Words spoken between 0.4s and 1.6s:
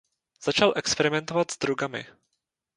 Začal experimentovat s